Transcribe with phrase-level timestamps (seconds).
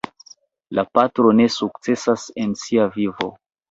[0.77, 3.35] La patro ne sukcesas en sia vivo.